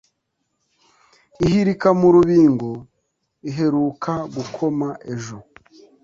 [1.45, 2.69] ihirika mu rubingo
[3.49, 5.37] iheruka gukoma ejo